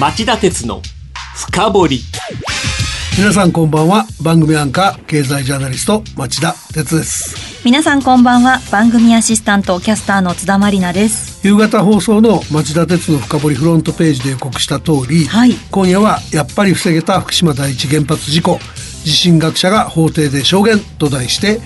[0.00, 0.80] 町田鉄の
[1.36, 2.00] 深掘り。
[3.18, 4.06] 皆さんこんばんは。
[4.22, 7.62] 番組アンカー経済ジャーナリスト町田鉄です。
[7.62, 8.58] 皆さんこんばんは。
[8.72, 11.46] 番組アシスタントキャスターの津田まりなです。
[11.46, 15.52] 夕方放送の町田鉄の深掘りフロントページで予告した通り、はい。
[15.70, 18.58] 今夜はやっぱり防げた福島第一原発事故
[19.04, 21.60] 地震学者が法廷で証言と題して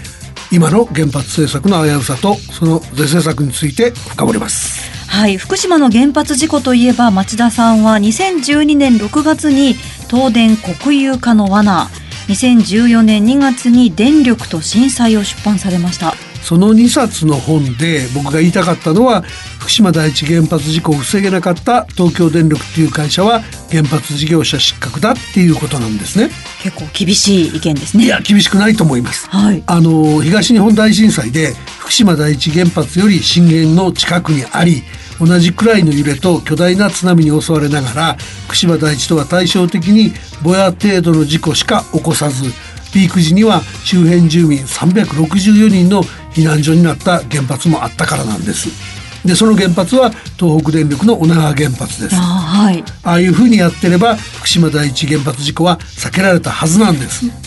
[0.50, 5.38] 今の原発政策の危うさとその是正策について深掘りますはい。
[5.38, 9.72] 福島の原発事故といえば町田さんは2012年6月に
[10.10, 11.88] 東電国有化の罠。
[12.28, 16.12] 2014年2月に電力と震災を出版されました。
[16.42, 19.22] その2冊の本で僕が言いたかったのは
[19.58, 26.28] 福島第一原発事故を防げなかった東京電力っていう会社は原発事業者失格だっていうことなんですね。
[26.62, 28.04] 結構厳しい意見ですね。
[28.04, 29.30] いや厳しくないと思います。
[29.30, 29.62] はい。
[29.66, 34.82] あの東日本大震災で福島第一原発より震源の近くにあり
[35.18, 38.16] 同じくらいの揺れと巨大な津波に襲われながら
[38.48, 42.52] 串間第一とは対照的にぼや程度の事故しか起こさず
[42.92, 49.05] ピーク時には周辺住民364人の避難所になった原発もあったからなんです。
[49.26, 52.16] でその原発は東北電力の女川原発です。
[52.16, 57.46] あはいああいうふうにやってれば福島第一原発事故は避けられたはずなんです。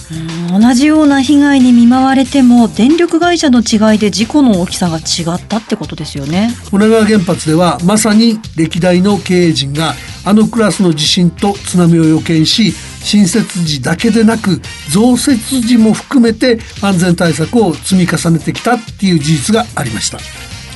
[0.51, 9.93] 同じような被害に見舞われても電力会社の違いで事故の大きさが違ったってことですよね女川原発ではまさに歴代の経営陣が
[10.25, 14.59] あのクラスの地震と津波を予見し新設時だけでなく
[14.91, 20.17] 増設時も含めて安全対策を積み重ねてきたっていう事実がありました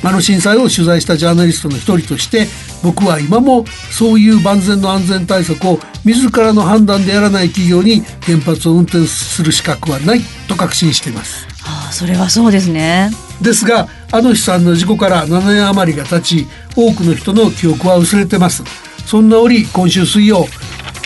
[0.03, 2.47] あの震災を取材したジャーナリストの一人として
[2.83, 11.47] 僕は今もそういう万全の安全対策を自らの判断でやらない企業に原発を運転する資格はないと確信しています。
[11.65, 13.11] ああそれはそうですね。
[13.41, 18.63] ですがあの悲惨な事故から7年余りが経ち多くの人の記憶は薄れてます。
[19.05, 20.45] そんな折今週水曜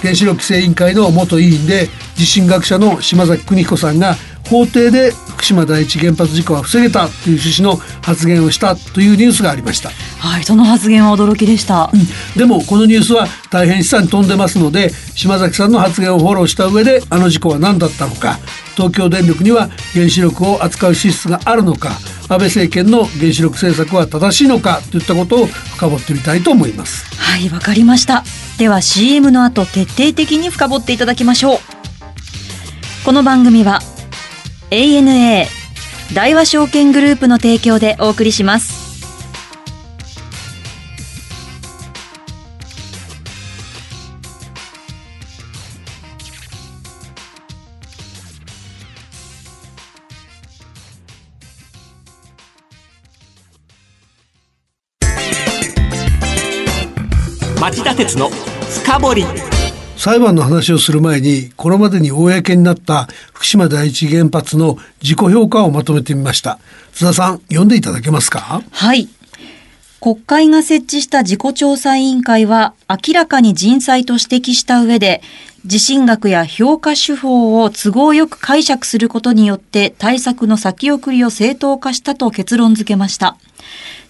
[0.01, 4.15] 原子力規制委員会の元委員で地震学者の島崎邦彦さんが
[4.49, 9.89] 法廷で福島第一原発事故は防げたという趣旨の発言をしたというニュースがありました。
[10.19, 11.91] はいその発言は驚きでした、
[12.35, 18.39] でもこのニュースは大変示唆に富んでますので島崎さんの発言をフォローした上であの事故は何だったのか
[18.75, 21.91] 東京電力には原子力を扱う資質があるのか
[22.29, 27.05] 安倍政権の原子力政策は正しいのかといったことを深掘ってみたいと思います。
[27.17, 28.23] はいわかりました。
[28.57, 31.59] では CM の後徹底的に深掘っていただきましょう。
[33.05, 33.79] この番組は
[34.69, 35.45] ANA
[36.13, 38.87] 大和証券グループの提供でお送りします。
[57.61, 58.29] 町田鉄の
[58.83, 59.25] 深掘り。
[59.97, 66.59] 裁判の話をする前にこれまでに公になった福島第一原発の自己評価をまとめてみました。
[66.93, 68.61] 津田さん読んでいただけますか？
[68.71, 69.07] はい。
[69.99, 75.23] 国会が設置した自己調査委員会は明らかに人災と指摘した上で
[75.65, 83.37] 地震学や評価手法を都合よく解釈することによって対策の先送りを正当化したと結論付けました。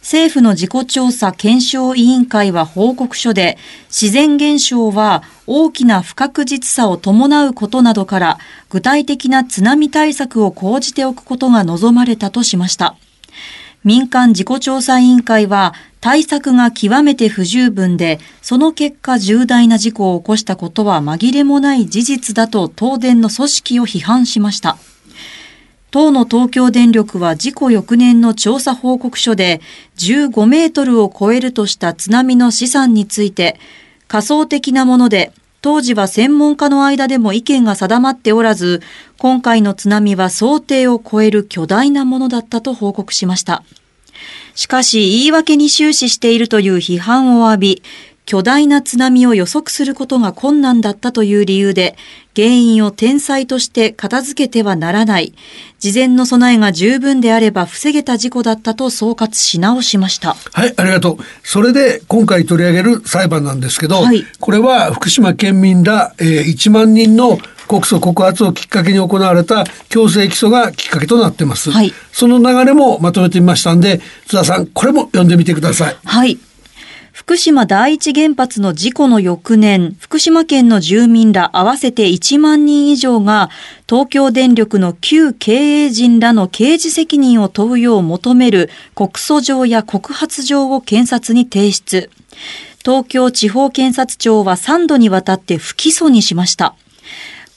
[0.07, 3.57] 政府の自己調査検証委員会は報告書で
[3.90, 8.38] 自然現象は大きな不確実さを伴うことなどから
[8.69, 12.95] 具体的な津波対策を講じておくことが望まれたとしました。
[13.84, 24.78] 民間自己調査委員会は対策が極めて不十分で、その結果重大な事故を起こしたことは紛れもない事実だと東電の組織を批判しました。
[25.97, 29.61] 党の東京電力は事故翌年の調査報告書で
[29.95, 33.59] 15メートルを超えるとした津波の試算について
[34.07, 35.31] 仮想的なもので
[35.63, 38.83] 当時は専門家の間でも意見が定まっておらず
[39.17, 43.63] 今回の津波は想定を超える巨大なものだったと報告しました。
[44.53, 47.83] しかし言い訳に終始しているという批判を浴び
[48.27, 51.95] 巨大な津波を予測することが困難だったという理由で、
[52.35, 55.33] 原因を天災として片付けてはならない。
[55.79, 60.35] 事前の備えが十分であれば防げた事故だったと総括し直しました。
[60.51, 61.18] はい、ありがとう。
[61.41, 67.38] それで今回取り上げる裁判なんですけど、はいこれは福島県民ら、えー1万人の
[67.68, 71.71] 告訴告発をきっかけに行われた強制起訴がきっかけとなってます。
[71.71, 75.97] はいその流れもまとめてみましたんで、津田さん、これも読んでみてください。
[76.03, 76.39] はい。
[77.27, 83.50] 福島第一原発の事故の翌年、福島県の住民ら合わせて1万人以上が、
[83.85, 92.09] 東京電力の旧経営陣らの刑事責任を問うよう求める告訴状や告発状を検察に提出。
[92.79, 96.75] 東京地方検察庁は3度にわたって不起訴にしました。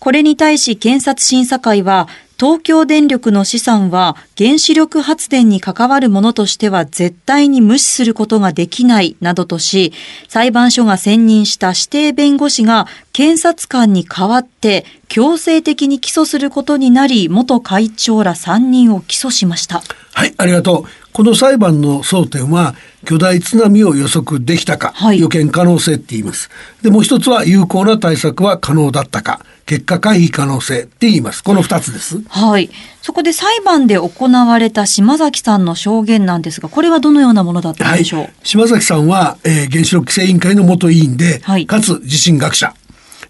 [0.00, 2.08] これに対し検察審査会は、
[2.40, 9.92] 東京電力の資産は原子力発電に関わるものとしては絶対に無視することができないなどとし、
[10.26, 19.82] 裁判所が選任した指定弁護士が検察官に代わって強制的に起訴することになり、元会長ら3人を起訴しました。
[20.14, 21.10] はい、ありがとう。
[21.12, 26.48] この裁判の争点は、巨大津波を予測できたか、はい予見可能性って言います。
[26.80, 31.44] で、もう一つは有効な対策は可能だったか、結果回避可能性って言います。
[31.44, 32.20] この二つです。
[32.26, 32.70] はい。
[33.02, 38.28] そこで裁判で行われた島崎さんの証言なんですが、これはどのようなものだったんはいでしょう、。
[38.42, 42.74] 島崎さんは、えー原子力規制委員会の元委員で、はいかつ地震学者。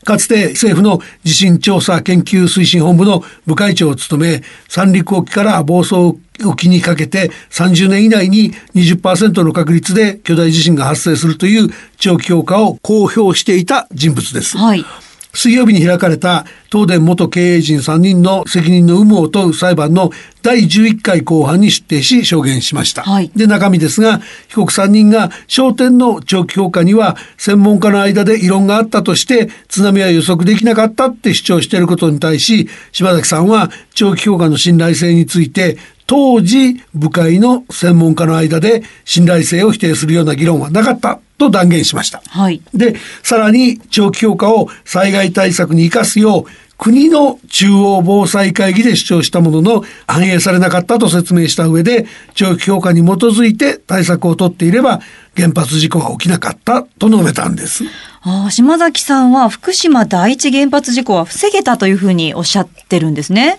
[0.03, 14.57] かつて政府の地震調査研究推進本部の部会長を務め、三陸沖から房総沖にかけて30年以内に20%の確率で巨大地震が発生するという長期評価を公表していた人物です。
[14.57, 14.87] はい。
[15.33, 20.11] 水曜日に開かれた東電元経営陣3人の責任の有無を問う裁判の
[20.43, 23.03] 第11回公判に出廷し証言しました。
[23.03, 42.23] はいで、中身ですが、被告3人が焦点の長期評価には専門家の間で異論があったとして津波は予測できなかったって主張していることに対し、島崎さんは長期評価の信頼性について当時部会の専門家の間で信頼性を否定するような議論はなかったと断言しました。
[42.29, 42.61] はい。
[42.75, 55.01] で、さらに長期評価を災害対策に生かすよう、国の中央防災会議で主張したものの反映されなかったと説明した上で、長期評価に基づいて対策を取っていれば
[55.41, 57.85] 原発事故が起きなかったと述べたんです。
[58.23, 63.59] ああ、島崎さんは福島第一原発事故は防げたというふうにおっしゃってるんですね。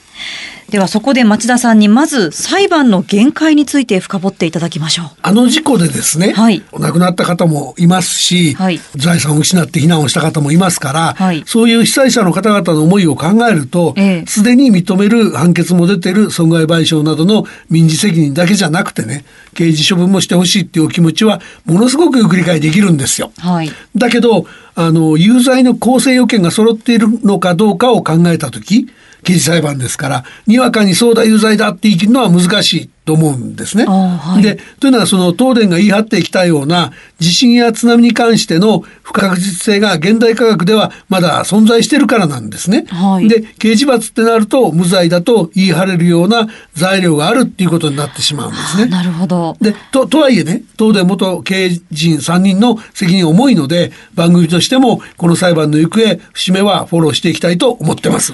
[0.71, 5.05] ではそこで町田さんにまず裁判の限界について深掘っていただきましょう。
[5.21, 23.31] あの事故でですね、はいお亡くなった方もいますし、はい財産を失って避難をした方もいますから、はいそういう被災者の方々の思いを考えるとええ、すで、に認める判決も出てる損害賠償などの民事責任だけじゃなくてね、刑事処分もしてほしいっていうお気持ちはものすごくよく理解できるんですよ。
[23.37, 23.71] はい。
[23.95, 24.45] だけど、
[24.75, 28.87] あの、有罪の構成要件が揃っているのかどうかを考えたとき、
[29.23, 33.85] 刑事裁判ですから、にわかにそうだ有罪だって言い切るのは難しいと思うんですね。
[33.85, 42.85] はいで、というのはその東電が言い張ってきたような地震や津波に関しての不確実性が現代科学ではまだ存在してるからなんですね。
[42.89, 48.85] はいで、刑事罰ってなると無罪だと言い張れるような材料があるっていうことになってしまうんですね。
[48.85, 49.57] なるほど。
[49.61, 58.33] で、と、とはいえね、東電元経営陣3人の責任重いので、番組としてもこの裁判の行方、節目はフォローしていきたいと思ってます。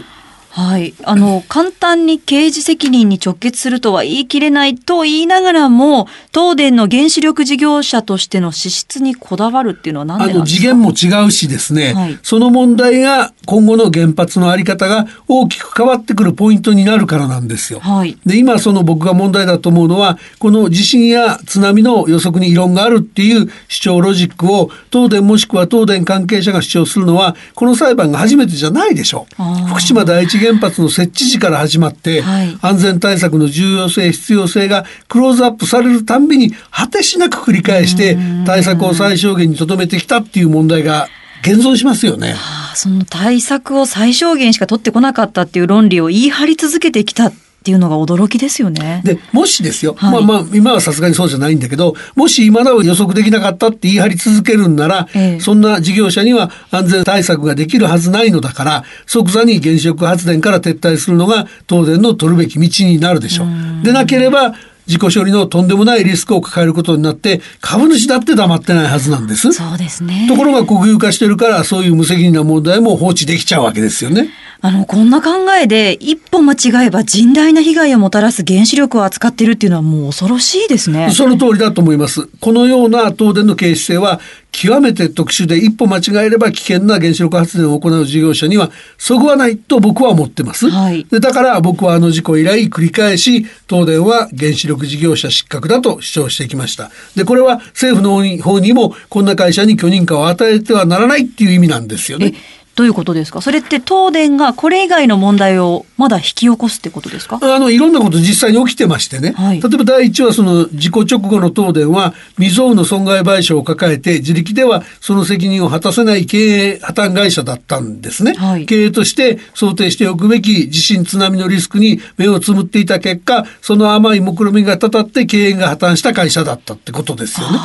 [0.57, 0.95] はい。
[1.03, 10.61] あの、簡単に刑事責任に直結するとは言い切れないと言いながらも、東電の原子力事業者としての資質にこだわるっていうのは何あのでなんですか？
[10.61, 10.89] 次元も
[11.23, 17.79] 違うしですね、はいその問題が今後の原発のあり方が大きく変わってくるポイントになるからなんですよ。
[17.79, 18.17] はい。
[18.25, 29.67] で、今その僕が問題だと思うのは、この地震や津波の予測に異論があるっていう主張ロジックを東電もしくは東電関係者が主張するのは、この裁判が初めてじゃないでしょう。
[29.67, 41.07] 福島第一原発の設置時から始まって、はい安全対策の重要性、必要性がクローズアップされるたんびに果てしなく繰り返して対策を最小限に留めてきたっていう問題が
[41.41, 42.35] 現存しますよね。
[42.75, 47.31] その対策を最小限しか取ってこなかったっていう論理を言い張り続けてきた
[47.67, 49.01] っていうのが驚きですよね。
[49.03, 63.83] で、もしですよ、はいまあまあ、今はさすがにそうじゃないんだけど、もし今なお予測できなかったって言い張り続けるんなら、ええそんな事業者には安全対策ができるはずないのだから、即座に原子力発電から撤退するのが東電の取るべき道になるでしょう。
[63.83, 64.53] でなければ、
[64.87, 69.51] 自己処理のとんでもないリスクを抱えることになって、株主だって黙ってないはずなんです。
[69.51, 70.25] そうですね。
[70.27, 74.29] ところが国有化してるから、そういう無責任な問題も放置できちゃうわけですよね。
[74.59, 75.29] あの、こんな考
[75.61, 81.11] えで一歩間違えば甚大な被害をもたらす原子力を扱ってるっていうのはもう恐ろしいですね。
[81.11, 82.27] その通りだと思います。
[82.39, 84.19] このような東電の経営姿勢は
[84.51, 90.69] 極めて特殊で一歩間違えれば危険な原子力発電を行う事業者にはそぐわないと僕は思ってます。
[90.69, 96.91] はいでだから僕はあの事故以来繰り返し東電は原子力事業者失格だと主張してきました。
[97.15, 102.33] で、これは政府の方にもこんな会社に許認可を与えてはならないっていう意味なんですよね。
[102.77, 103.41] どういうことですか？
[103.41, 107.39] それって東電がこれ以外の問題をまだ引き起こすってことですか？
[107.41, 109.31] あの、いろんなこと実際に起きてましてね。
[109.31, 118.35] はい例えば第一はその事故直後の東電は未曾有の損害賠償を抱えて自力ではその責任を果たせない経営破綻会社だったんですね。
[118.35, 127.57] はい経営として想定しておくべき地震津波のリスクに目をつむっていた結果、その甘い目論みがたたって経営が破綻した会社だったってことですよね。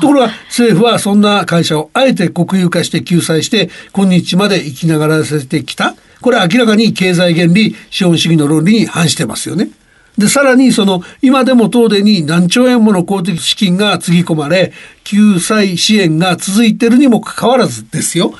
[0.00, 5.94] ところが政府はそんな会社をあえて国有化して救済して今日まで生きながらせてきた。
[6.20, 9.70] これは明らかに経済原理、資本主義の論理に反してますよね。
[10.18, 14.72] で、さらにその、今でも東電に何兆円もの公的資金がつぎ込まれ、
[15.04, 18.34] 救済支援が続いているにもかかわらずですよ。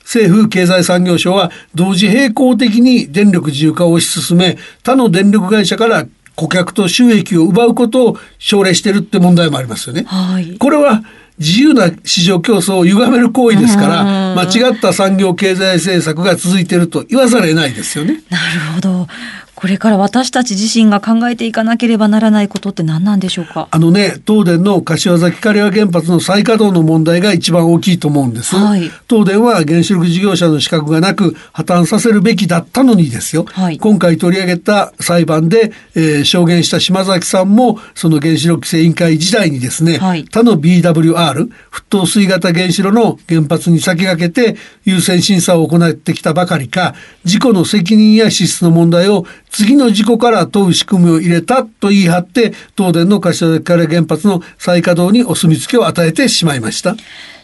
[0.00, 6.06] 政府経済産業省は同時並行的に電力自由化を推し進め、他の電力会社から
[6.36, 10.04] 顧客と収益を奪うことを奨励しているって問題もありますよね。
[10.06, 10.58] はい。
[10.58, 11.02] これは
[11.38, 18.22] 自由な市場競争を歪める行為ですから、間違った産業経済政策が続いていると言わざるを得ないですよね。
[18.30, 19.08] なるほど。
[19.54, 23.68] これから私たち自身が考えていかなければならないことって何なんでしょうか？
[23.70, 28.56] あのね、東電の柏崎刈羽原発の再稼働の問題が一番大きいと思うんです。
[28.56, 33.44] はい東電は原子力事業者の資格がなく破綻させるべきだったのにですよ。
[33.48, 46.94] はい今回取り上げた裁判で、えー証言した島崎さんもその原子力規制委員会時代にですね、はい他の BWR 沸騰水型原子炉の原発に先駆けて優先審査を行ってきたばかりか
[47.24, 56.96] 事故の責任や資質の問題を次の事故から問う仕組みを入れたと言い張って東電の柏崎刈原発の再稼働にお墨付きを与えてしまいました。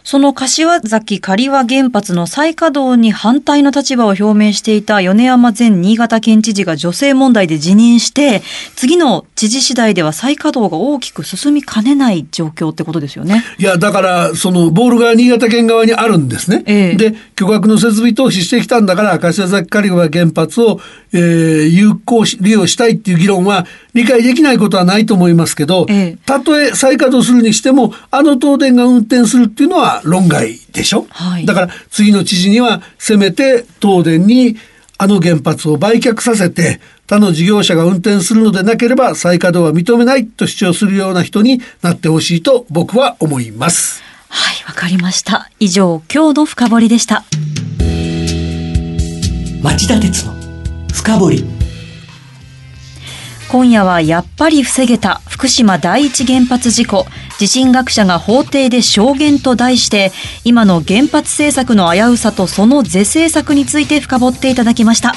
[0.05, 8.43] その柏崎刈羽原発の再稼働に反対の立場を表明していた米山前新潟県知事が女性問題で辞任して、
[8.77, 13.45] 次の知事次第では再稼働が大きく進みかねない状況ってことですよね。
[13.59, 16.63] いや、だから、その、ボールが新潟県側にあるんですね。
[16.67, 20.81] ええで、巨額の設備投資してきたんだから、柏崎刈羽原発を、
[21.13, 31.07] えー有効し利用したいっていう議論は、理解できないことはないと思いますけど、ええたとえ再稼働するにしても、あの東電が運転するっていうのは論外でしょ？
[31.11, 34.57] はいだから、次の知事には、せめて東電に、
[34.99, 44.03] あの原発を売却させて、他の事業者が運転するのでなければ再稼働は認めないと主張するような人になってほしいと僕は思います。
[44.29, 45.51] はい、わかりました。
[45.59, 47.25] 以上、今日の深掘りでした。
[49.63, 50.35] 町田鉄の
[50.93, 51.45] 深掘り
[53.51, 57.05] 今夜はやっぱり防げた福島第一原発事故。
[57.39, 60.13] 地震学者が法廷で証言と題して
[60.45, 65.15] 今の原発政策の危うさとその是正策について深掘っていただきました。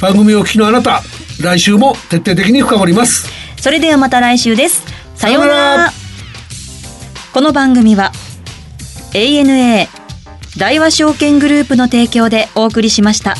[0.00, 1.02] 番組をお聞きのあなた、
[1.40, 3.28] 来週も徹底的に深掘ります。
[3.60, 4.82] それではまた来週です。
[5.14, 5.92] さようなら。
[7.32, 8.10] この番組は
[9.12, 9.86] ANA
[10.58, 13.36] 大和証券グループの提供でお送りしました